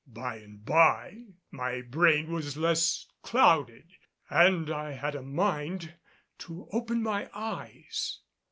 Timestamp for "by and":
0.07-0.65